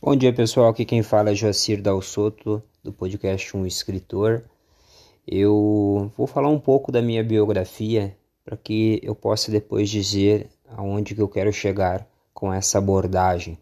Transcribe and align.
Bom 0.00 0.14
dia 0.14 0.32
pessoal, 0.32 0.68
aqui 0.68 0.84
quem 0.84 1.02
fala 1.02 1.32
é 1.32 1.34
Joacir 1.34 1.82
Dal 1.82 2.00
Soto, 2.00 2.62
do 2.84 2.92
podcast 2.92 3.56
Um 3.56 3.66
Escritor. 3.66 4.44
Eu 5.26 6.12
vou 6.16 6.24
falar 6.24 6.48
um 6.48 6.60
pouco 6.60 6.92
da 6.92 7.02
minha 7.02 7.24
biografia 7.24 8.16
para 8.44 8.56
que 8.56 9.00
eu 9.02 9.12
possa 9.12 9.50
depois 9.50 9.90
dizer 9.90 10.50
aonde 10.68 11.16
que 11.16 11.20
eu 11.20 11.26
quero 11.26 11.52
chegar 11.52 12.08
com 12.32 12.52
essa 12.52 12.78
abordagem. 12.78 13.58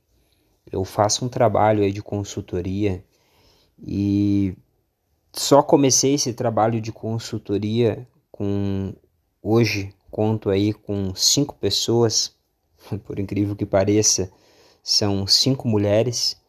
Eu 0.71 0.85
faço 0.85 1.25
um 1.25 1.29
trabalho 1.31 1.91
de 1.91 2.03
consultoria 2.03 3.03
e 3.83 4.55
só 5.33 5.63
comecei 5.63 6.13
esse 6.13 6.35
trabalho 6.35 6.83
de 6.83 6.93
consultoria 6.93 8.07
com 8.31 8.93
hoje 9.43 9.95
conto 10.11 10.51
aí 10.51 10.75
com 10.75 11.15
cinco 11.15 11.55
pessoas, 11.55 12.37
por 13.07 13.19
incrível 13.19 13.57
que 13.57 13.65
pareça, 13.65 14.31
são 14.89 15.27
cinco 15.27 15.67
mulheres 15.67 16.41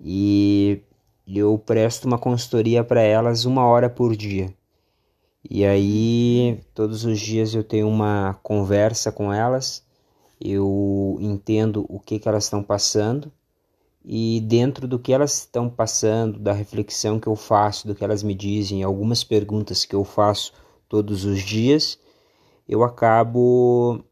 e 0.00 0.80
eu 1.28 1.58
presto 1.58 2.06
uma 2.06 2.16
consultoria 2.16 2.82
para 2.82 3.02
elas 3.02 3.44
uma 3.44 3.66
hora 3.66 3.90
por 3.90 4.16
dia. 4.16 4.50
E 5.48 5.62
aí, 5.62 6.58
todos 6.72 7.04
os 7.04 7.20
dias 7.20 7.54
eu 7.54 7.62
tenho 7.62 7.86
uma 7.86 8.32
conversa 8.42 9.12
com 9.12 9.30
elas, 9.30 9.84
eu 10.40 11.18
entendo 11.20 11.84
o 11.86 12.00
que, 12.00 12.18
que 12.18 12.26
elas 12.26 12.44
estão 12.44 12.62
passando 12.62 13.30
e 14.02 14.40
dentro 14.40 14.88
do 14.88 14.98
que 14.98 15.12
elas 15.12 15.40
estão 15.40 15.68
passando, 15.68 16.38
da 16.38 16.54
reflexão 16.54 17.20
que 17.20 17.26
eu 17.26 17.36
faço, 17.36 17.86
do 17.86 17.94
que 17.94 18.02
elas 18.02 18.22
me 18.22 18.34
dizem, 18.34 18.82
algumas 18.82 19.22
perguntas 19.22 19.84
que 19.84 19.94
eu 19.94 20.02
faço 20.02 20.54
todos 20.88 21.26
os 21.26 21.42
dias, 21.42 21.98
eu 22.66 22.82
acabo 22.82 24.02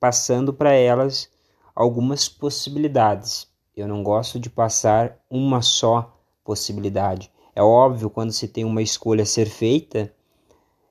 passando 0.00 0.50
para 0.50 0.72
elas 0.72 1.30
algumas 1.74 2.28
possibilidades. 2.28 3.46
Eu 3.76 3.88
não 3.88 4.02
gosto 4.02 4.38
de 4.38 4.50
passar 4.50 5.18
uma 5.30 5.62
só 5.62 6.14
possibilidade. 6.44 7.30
É 7.54 7.62
óbvio, 7.62 8.10
quando 8.10 8.32
se 8.32 8.48
tem 8.48 8.64
uma 8.64 8.82
escolha 8.82 9.22
a 9.22 9.26
ser 9.26 9.46
feita, 9.46 10.12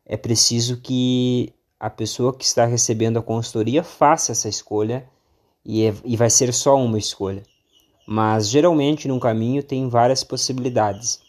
é 0.06 0.17
preciso 0.17 0.81
que 0.81 1.53
a 1.80 1.89
pessoa 1.89 2.33
que 2.33 2.44
está 2.44 2.66
recebendo 2.66 3.17
a 3.17 3.23
consultoria 3.23 3.83
faça 3.83 4.31
essa 4.31 4.50
escolha 4.50 5.08
e, 5.66 5.86
é, 5.86 5.94
e 6.03 6.16
vai 6.16 6.30
ser 6.30 6.53
só 6.53 6.75
uma 6.75 6.97
escolha. 6.97 7.44
Mas 8.08 8.50
geralmente 8.50 9.08
no 9.08 9.19
caminho 9.19 9.63
tem 9.63 9.88
várias 9.89 10.23
possibilidades. 10.23 11.19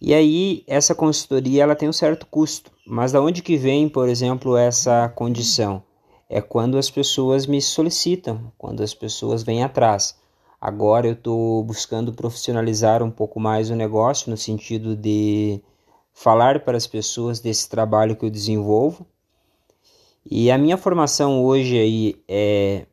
E 0.00 0.12
aí 0.12 0.64
essa 0.66 0.94
consultoria 0.94 1.62
ela 1.62 1.76
tem 1.76 1.88
um 1.88 1.92
certo 1.92 2.26
custo, 2.26 2.70
mas 2.86 3.12
da 3.12 3.20
onde 3.20 3.42
que 3.42 3.56
vem, 3.56 3.88
por 3.88 4.08
exemplo, 4.08 4.56
essa 4.56 5.08
condição? 5.08 5.82
É 6.28 6.40
quando 6.40 6.78
as 6.78 6.90
pessoas 6.90 7.46
me 7.46 7.60
solicitam, 7.60 8.52
quando 8.58 8.82
as 8.82 8.94
pessoas 8.94 9.42
vêm 9.42 9.62
atrás. 9.62 10.16
Agora 10.60 11.06
eu 11.06 11.12
estou 11.12 11.62
buscando 11.62 12.12
profissionalizar 12.12 13.02
um 13.02 13.10
pouco 13.10 13.38
mais 13.38 13.70
o 13.70 13.74
negócio 13.74 14.30
no 14.30 14.36
sentido 14.36 14.96
de 14.96 15.60
falar 16.12 16.64
para 16.64 16.76
as 16.76 16.86
pessoas 16.86 17.40
desse 17.40 17.68
trabalho 17.68 18.16
que 18.16 18.24
eu 18.24 18.30
desenvolvo. 18.30 19.06
E 20.24 20.50
a 20.50 20.56
minha 20.56 20.78
formação 20.78 21.44
hoje 21.44 21.78
aí 21.78 22.22
é 22.26 22.86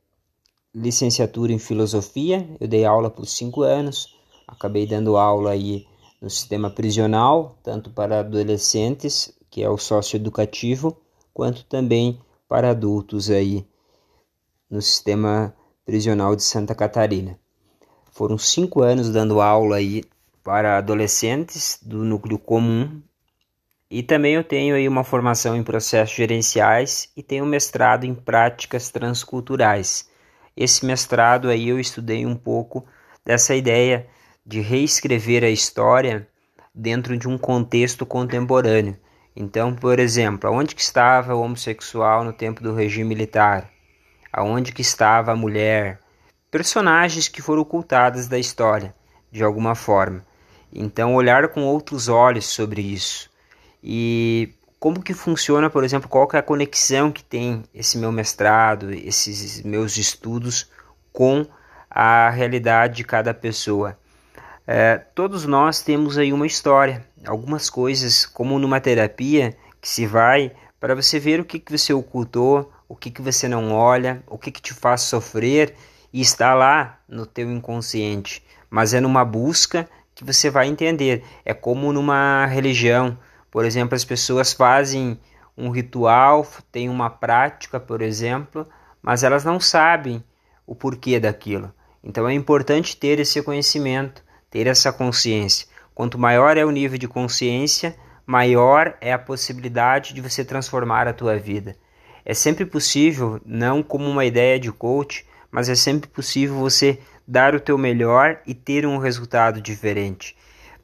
licenciatura 0.75 1.53
em 1.53 1.59
filosofia. 1.59 2.45
Eu 2.59 2.67
dei 2.67 2.83
aula 2.83 3.09
por 3.09 3.25
cinco 3.25 3.61
anos, 3.61 4.17
acabei 4.47 4.85
dando 4.85 5.15
aula 5.15 5.51
aí 5.51 5.87
no 6.21 6.29
sistema 6.29 6.69
prisional, 6.69 7.55
tanto 7.63 7.89
para 7.89 8.19
adolescentes, 8.19 9.33
que 9.49 9.63
é 9.63 9.69
o 9.69 9.77
socioeducativo, 9.77 10.97
quanto 11.33 11.63
também 11.65 12.19
para 12.51 12.71
adultos 12.71 13.29
aí 13.31 13.65
no 14.69 14.81
sistema 14.81 15.55
prisional 15.85 16.35
de 16.35 16.43
Santa 16.43 16.75
Catarina. 16.75 17.39
Foram 18.11 18.37
cinco 18.37 18.81
anos 18.81 19.09
dando 19.09 19.39
aula 19.39 19.77
aí 19.77 20.03
para 20.43 20.77
adolescentes 20.77 21.79
do 21.81 22.03
núcleo 22.03 22.37
comum 22.37 23.01
e 23.89 24.03
também 24.03 24.33
eu 24.33 24.43
tenho 24.43 24.75
aí 24.75 24.85
uma 24.85 25.05
formação 25.05 25.55
em 25.55 25.63
processos 25.63 26.13
gerenciais 26.13 27.09
e 27.15 27.23
tenho 27.23 27.45
um 27.45 27.47
mestrado 27.47 28.03
em 28.03 28.13
práticas 28.13 28.91
transculturais. 28.91 30.09
Esse 30.53 30.85
mestrado 30.85 31.47
aí 31.47 31.69
eu 31.69 31.79
estudei 31.79 32.25
um 32.25 32.35
pouco 32.35 32.85
dessa 33.23 33.55
ideia 33.55 34.07
de 34.45 34.59
reescrever 34.59 35.45
a 35.45 35.49
história 35.49 36.27
dentro 36.75 37.17
de 37.17 37.29
um 37.29 37.37
contexto 37.37 38.05
contemporâneo. 38.05 38.97
Então, 39.35 39.73
por 39.73 39.99
exemplo, 39.99 40.49
aonde 40.49 40.75
que 40.75 40.81
estava 40.81 41.35
o 41.35 41.41
homossexual 41.41 42.23
no 42.23 42.33
tempo 42.33 42.61
do 42.61 42.73
regime 42.73 43.09
militar? 43.09 43.69
Aonde 44.31 44.71
que 44.71 44.81
estava 44.81 45.31
a 45.31 45.35
mulher? 45.35 45.99
Personagens 46.49 47.27
que 47.27 47.41
foram 47.41 47.61
ocultadas 47.61 48.27
da 48.27 48.37
história, 48.37 48.93
de 49.31 49.43
alguma 49.43 49.75
forma. 49.75 50.25
Então, 50.73 51.15
olhar 51.15 51.47
com 51.49 51.63
outros 51.63 52.07
olhos 52.07 52.45
sobre 52.45 52.81
isso. 52.81 53.29
E 53.83 54.53
como 54.79 55.01
que 55.01 55.13
funciona, 55.13 55.69
por 55.69 55.83
exemplo, 55.83 56.09
qual 56.09 56.27
que 56.27 56.35
é 56.35 56.39
a 56.39 56.43
conexão 56.43 57.11
que 57.11 57.23
tem 57.23 57.63
esse 57.73 57.97
meu 57.97 58.11
mestrado, 58.11 58.91
esses 58.91 59.61
meus 59.61 59.97
estudos 59.97 60.69
com 61.13 61.45
a 61.89 62.29
realidade 62.29 62.95
de 62.95 63.03
cada 63.03 63.33
pessoa. 63.33 63.97
É, 64.65 64.97
todos 64.97 65.45
nós 65.45 65.81
temos 65.81 66.17
aí 66.17 66.31
uma 66.31 66.47
história, 66.47 67.05
algumas 67.25 67.69
coisas, 67.69 68.25
como 68.25 68.59
numa 68.59 68.79
terapia, 68.79 69.55
que 69.79 69.87
se 69.87 70.05
vai 70.05 70.51
para 70.79 70.95
você 70.95 71.19
ver 71.19 71.39
o 71.39 71.45
que, 71.45 71.59
que 71.59 71.77
você 71.77 71.93
ocultou, 71.93 72.71
o 72.87 72.95
que, 72.95 73.11
que 73.11 73.21
você 73.21 73.47
não 73.47 73.71
olha, 73.73 74.23
o 74.27 74.37
que, 74.37 74.51
que 74.51 74.61
te 74.61 74.73
faz 74.73 75.01
sofrer 75.01 75.75
e 76.11 76.21
está 76.21 76.53
lá 76.53 76.99
no 77.07 77.25
teu 77.25 77.51
inconsciente. 77.51 78.43
Mas 78.69 78.93
é 78.93 78.99
numa 78.99 79.23
busca 79.23 79.87
que 80.13 80.23
você 80.23 80.49
vai 80.49 80.67
entender. 80.67 81.23
É 81.45 81.53
como 81.53 81.93
numa 81.93 82.45
religião. 82.45 83.17
Por 83.49 83.65
exemplo, 83.65 83.95
as 83.95 84.05
pessoas 84.05 84.53
fazem 84.53 85.19
um 85.57 85.69
ritual, 85.69 86.47
têm 86.71 86.89
uma 86.89 87.09
prática, 87.09 87.79
por 87.79 88.01
exemplo, 88.01 88.67
mas 89.01 89.23
elas 89.23 89.43
não 89.43 89.59
sabem 89.59 90.23
o 90.65 90.73
porquê 90.73 91.19
daquilo. 91.19 91.73
Então 92.03 92.27
é 92.27 92.33
importante 92.33 92.97
ter 92.97 93.19
esse 93.19 93.41
conhecimento 93.43 94.23
ter 94.51 94.67
essa 94.67 94.91
consciência. 94.91 95.65
Quanto 95.93 96.17
maior 96.17 96.57
é 96.57 96.65
o 96.65 96.71
nível 96.71 96.97
de 96.97 97.07
consciência, 97.07 97.95
maior 98.25 98.95
é 99.01 99.11
a 99.11 99.19
possibilidade 99.19 100.13
de 100.13 100.21
você 100.21 100.43
transformar 100.43 101.07
a 101.07 101.13
tua 101.13 101.37
vida. 101.37 101.75
É 102.23 102.33
sempre 102.33 102.65
possível, 102.65 103.41
não 103.45 103.83
como 103.83 104.09
uma 104.09 104.25
ideia 104.25 104.59
de 104.59 104.71
coach, 104.71 105.25
mas 105.51 105.67
é 105.69 105.75
sempre 105.75 106.09
possível 106.09 106.55
você 106.55 106.99
dar 107.27 107.53
o 107.53 107.59
teu 107.59 107.77
melhor 107.77 108.39
e 108.45 108.53
ter 108.53 108.85
um 108.85 108.97
resultado 108.97 109.61
diferente. 109.61 110.35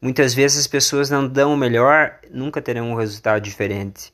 Muitas 0.01 0.33
vezes 0.33 0.59
as 0.59 0.67
pessoas 0.67 1.09
não 1.09 1.27
dão 1.27 1.53
o 1.53 1.57
melhor, 1.57 2.19
nunca 2.29 2.61
terão 2.61 2.91
um 2.91 2.95
resultado 2.95 3.41
diferente. 3.41 4.13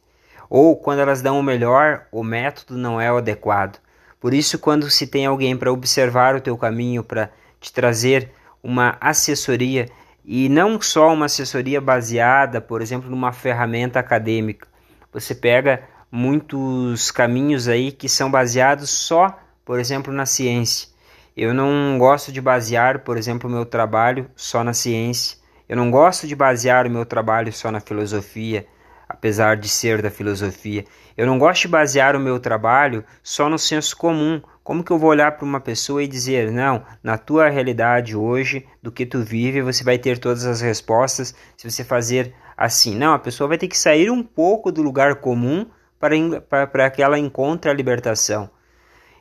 Ou 0.49 0.75
quando 0.75 0.99
elas 0.99 1.21
dão 1.21 1.39
o 1.39 1.43
melhor, 1.43 2.05
o 2.11 2.23
método 2.23 2.77
não 2.77 3.01
é 3.01 3.11
o 3.11 3.17
adequado. 3.17 3.79
Por 4.19 4.33
isso, 4.33 4.59
quando 4.59 4.89
se 4.89 5.07
tem 5.07 5.25
alguém 5.25 5.57
para 5.57 5.71
observar 5.71 6.35
o 6.35 6.41
teu 6.41 6.57
caminho, 6.57 7.03
para 7.03 7.29
te 7.59 7.73
trazer 7.73 8.31
uma 8.61 8.95
assessoria 9.01 9.89
e 10.25 10.47
não 10.47 10.81
só 10.81 11.13
uma 11.13 11.25
assessoria 11.25 11.81
baseada, 11.81 12.61
por 12.61 12.81
exemplo, 12.81 13.09
numa 13.09 13.31
ferramenta 13.31 14.00
acadêmica. 14.00 14.67
Você 15.11 15.35
pega 15.35 15.84
muitos 16.11 17.11
caminhos 17.11 17.67
aí 17.67 17.91
que 17.91 18.07
são 18.07 18.31
baseados 18.31 18.89
só, 18.89 19.38
por 19.66 19.79
exemplo, 19.79 20.13
na 20.13 20.25
ciência. 20.25 20.88
Eu 21.35 21.53
não 21.53 21.97
gosto 21.97 22.31
de 22.31 22.39
basear, 22.39 23.00
por 23.00 23.17
exemplo, 23.17 23.50
o 23.50 23.51
meu 23.51 23.66
trabalho 23.66 24.29
só 24.35 24.63
na 24.63 24.73
ciência. 24.73 25.38
Eu 25.67 25.75
não 25.75 25.89
gosto 25.89 26.28
de 26.28 26.35
basear 26.35 26.85
o 26.85 26.89
meu 26.91 27.06
trabalho 27.06 27.51
só 27.51 27.72
na 27.72 27.79
filosofia, 27.79 28.67
apesar 29.09 29.57
de 29.57 29.67
ser 29.67 30.01
da 30.01 30.12
filosofia. 30.12 30.85
Eu 31.17 31.25
não 31.25 31.39
gosto 31.39 31.63
de 31.63 31.67
basear 31.69 32.16
o 32.16 32.19
meu 32.19 32.39
trabalho 32.39 33.03
só 33.23 33.50
no 33.50 33.57
senso 33.57 33.97
comum, 33.97 34.41
como 34.63 34.84
que 34.84 34.91
eu 34.91 34.97
vou 34.97 35.09
olhar 35.09 35.35
para 35.35 35.46
uma 35.46 35.59
pessoa 35.59 36.01
e 36.01 36.07
dizer, 36.07 36.51
não, 36.51 36.84
na 37.03 37.18
tua 37.18 37.50
realidade 37.50 38.15
hoje, 38.15 38.65
do 38.81 38.92
que 38.92 39.06
tu 39.06 39.21
vive, 39.21 39.62
você 39.62 39.83
vai 39.83 39.98
ter 39.98 40.18
todas 40.18 40.45
as 40.45 40.62
respostas 40.62 41.36
se 41.57 41.69
você 41.69 41.83
fazer 41.83 42.33
assim. 42.56 42.95
Não, 42.95 43.13
a 43.13 43.19
pessoa 43.19 43.48
vai 43.48 43.57
ter 43.57 43.68
que 43.68 43.77
sair 43.77 44.10
um 44.10 44.24
pouco 44.24 44.71
do 44.71 44.81
lugar 44.81 45.15
comum 45.15 45.65
para, 46.00 46.15
para, 46.42 46.68
para 46.68 46.89
que 46.89 47.04
ela 47.04 47.19
encontre 47.19 47.69
a 47.69 47.74
libertação. 47.74 48.50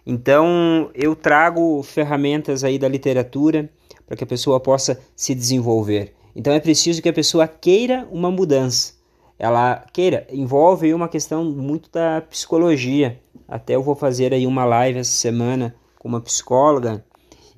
Então, 0.06 0.91
eu 0.94 1.15
trago 1.15 1.83
ferramentas 1.83 2.62
aí 2.62 2.79
da 2.79 2.88
literatura 2.88 3.69
para 4.06 4.17
que 4.17 4.25
a 4.25 4.27
pessoa 4.27 4.61
possa 4.61 5.00
se 5.15 5.35
desenvolver. 5.35 6.15
Então, 6.35 6.53
é 6.53 6.61
preciso 6.61 7.03
que 7.03 7.09
a 7.09 7.12
pessoa 7.12 7.49
queira 7.49 8.06
uma 8.11 8.31
mudança. 8.31 8.95
Ela 9.38 9.85
queira, 9.93 10.27
envolve 10.31 10.95
uma 10.95 11.09
questão 11.09 11.45
muito 11.45 11.91
da 11.91 12.21
psicologia 12.21 13.21
até 13.52 13.75
eu 13.75 13.82
vou 13.82 13.94
fazer 13.94 14.32
aí 14.32 14.46
uma 14.46 14.64
live 14.64 14.99
essa 14.99 15.12
semana 15.12 15.75
com 15.99 16.08
uma 16.08 16.22
psicóloga 16.22 17.04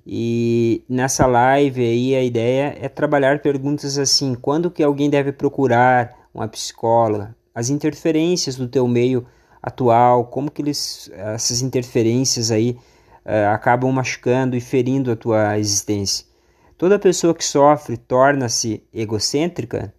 e 0.04 0.84
nessa 0.88 1.24
live 1.24 1.80
aí 1.80 2.16
a 2.16 2.22
ideia 2.22 2.76
é 2.80 2.88
trabalhar 2.88 3.40
perguntas 3.40 3.96
assim: 3.96 4.34
quando 4.34 4.70
que 4.70 4.82
alguém 4.82 5.08
deve 5.08 5.32
procurar 5.32 6.28
uma 6.34 6.48
psicóloga? 6.48 7.34
As 7.54 7.70
interferências 7.70 8.56
do 8.56 8.66
teu 8.66 8.88
meio 8.88 9.24
atual, 9.62 10.26
como 10.26 10.50
que 10.50 10.62
eles 10.62 11.08
essas 11.14 11.62
interferências 11.62 12.50
aí 12.50 12.76
uh, 13.24 13.52
acabam 13.52 13.90
machucando 13.92 14.56
e 14.56 14.60
ferindo 14.60 15.12
a 15.12 15.16
tua 15.16 15.58
existência. 15.58 16.26
Toda 16.76 16.98
pessoa 16.98 17.32
que 17.32 17.44
sofre 17.44 17.96
torna-se 17.96 18.82
egocêntrica. 18.92 19.94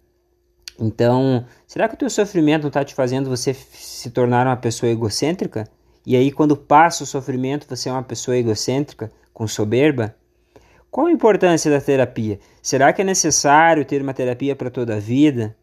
Então, 0.78 1.46
será 1.66 1.88
que 1.88 1.94
o 1.94 1.98
teu 1.98 2.10
sofrimento 2.10 2.66
está 2.66 2.84
te 2.84 2.94
fazendo 2.94 3.30
você 3.30 3.54
se 3.54 4.10
tornar 4.10 4.46
uma 4.46 4.58
pessoa 4.58 4.92
egocêntrica? 4.92 5.64
E 6.06 6.14
aí, 6.14 6.30
quando 6.30 6.56
passa 6.56 7.02
o 7.02 7.06
sofrimento, 7.06 7.66
você 7.68 7.88
é 7.88 7.92
uma 7.92 8.02
pessoa 8.02 8.36
egocêntrica, 8.36 9.10
com 9.34 9.48
soberba? 9.48 10.14
Qual 10.88 11.08
a 11.08 11.12
importância 11.12 11.68
da 11.68 11.80
terapia? 11.80 12.38
Será 12.62 12.92
que 12.92 13.02
é 13.02 13.04
necessário 13.04 13.84
ter 13.84 14.00
uma 14.00 14.14
terapia 14.14 14.54
para 14.54 14.70
toda 14.70 14.94
a 14.94 15.00
vida? 15.00 15.56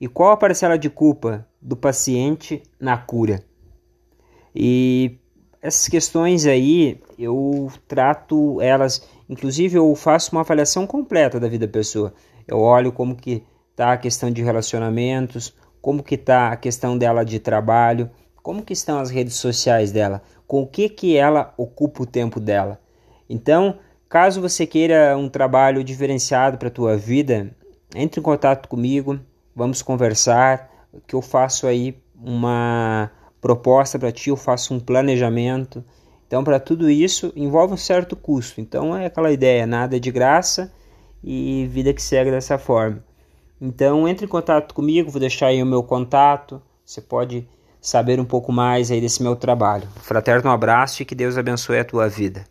E 0.00 0.08
qual 0.08 0.30
a 0.30 0.36
parcela 0.38 0.78
de 0.78 0.88
culpa 0.88 1.46
do 1.60 1.76
paciente 1.76 2.62
na 2.80 2.96
cura? 2.96 3.44
E 4.54 5.18
essas 5.60 5.86
questões 5.86 6.46
aí 6.46 6.98
eu 7.18 7.70
trato 7.86 8.58
elas, 8.62 9.06
inclusive 9.28 9.76
eu 9.76 9.94
faço 9.94 10.32
uma 10.32 10.40
avaliação 10.40 10.86
completa 10.86 11.38
da 11.38 11.46
vida 11.46 11.66
da 11.66 11.72
pessoa. 11.72 12.14
Eu 12.48 12.58
olho 12.58 12.90
como 12.90 13.14
que 13.14 13.44
está 13.70 13.92
a 13.92 13.98
questão 13.98 14.30
de 14.30 14.42
relacionamentos, 14.42 15.54
como 15.80 16.02
que 16.02 16.14
está 16.14 16.48
a 16.48 16.56
questão 16.56 16.96
dela 16.96 17.22
de 17.22 17.38
trabalho, 17.38 18.10
como 18.42 18.62
que 18.62 18.72
estão 18.72 18.98
as 18.98 19.10
redes 19.10 19.34
sociais 19.34 19.92
dela, 19.92 20.22
com 20.46 20.62
o 20.62 20.66
que 20.66 20.88
que 20.88 21.16
ela 21.16 21.54
ocupa 21.56 22.02
o 22.02 22.06
tempo 22.06 22.40
dela. 22.40 22.80
Então, 23.28 23.78
caso 24.08 24.40
você 24.40 24.66
queira 24.66 25.16
um 25.16 25.28
trabalho 25.28 25.84
diferenciado 25.84 26.58
para 26.58 26.68
a 26.68 26.72
tua 26.72 26.96
vida, 26.96 27.54
entre 27.94 28.20
em 28.20 28.22
contato 28.22 28.68
comigo, 28.68 29.18
vamos 29.54 29.82
conversar, 29.82 30.70
que 31.06 31.14
eu 31.14 31.22
faço 31.22 31.66
aí 31.66 31.96
uma 32.14 33.10
proposta 33.40 33.98
para 33.98 34.12
ti, 34.12 34.30
eu 34.30 34.36
faço 34.36 34.74
um 34.74 34.80
planejamento. 34.80 35.84
Então, 36.26 36.44
para 36.44 36.60
tudo 36.60 36.90
isso, 36.90 37.32
envolve 37.34 37.74
um 37.74 37.76
certo 37.76 38.14
custo. 38.14 38.60
Então, 38.60 38.96
é 38.96 39.06
aquela 39.06 39.32
ideia, 39.32 39.66
nada 39.66 39.98
de 39.98 40.10
graça 40.10 40.72
e 41.22 41.66
vida 41.70 41.92
que 41.92 42.02
segue 42.02 42.30
dessa 42.30 42.58
forma. 42.58 43.04
Então, 43.60 44.08
entre 44.08 44.24
em 44.24 44.28
contato 44.28 44.74
comigo, 44.74 45.10
vou 45.10 45.20
deixar 45.20 45.48
aí 45.48 45.62
o 45.62 45.66
meu 45.66 45.82
contato. 45.82 46.62
Você 46.84 47.00
pode 47.00 47.46
saber 47.80 48.20
um 48.20 48.24
pouco 48.24 48.52
mais 48.52 48.90
aí 48.90 49.00
desse 49.00 49.22
meu 49.22 49.36
trabalho. 49.36 49.88
Fraterno 50.02 50.50
abraço 50.50 51.02
e 51.02 51.04
que 51.04 51.14
Deus 51.14 51.38
abençoe 51.38 51.78
a 51.78 51.84
tua 51.84 52.08
vida. 52.08 52.44